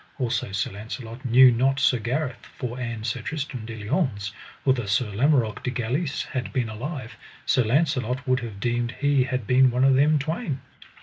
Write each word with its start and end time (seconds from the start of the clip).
Also 0.17 0.51
Sir 0.51 0.71
Launcelot 0.71 1.23
knew 1.23 1.51
not 1.51 1.79
Sir 1.79 1.99
Gareth 1.99 2.47
for 2.57 2.79
an 2.79 3.03
Sir 3.03 3.21
Tristram 3.21 3.67
de 3.67 3.75
Liones, 3.83 4.31
outher 4.65 4.87
Sir 4.87 5.11
Lamorak 5.11 5.61
de 5.63 5.69
Galis 5.69 6.23
had 6.23 6.51
been 6.51 6.69
alive, 6.69 7.15
Sir 7.45 7.63
Launcelot 7.63 8.27
would 8.27 8.39
have 8.39 8.59
deemed 8.59 8.93
he 8.93 9.25
had 9.25 9.45
been 9.45 9.69
one 9.69 9.83
of 9.83 9.93
them 9.93 10.17
twain. 10.17 10.59